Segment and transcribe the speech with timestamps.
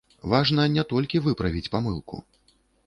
[0.31, 2.15] Важна не толькі выправіць памылку.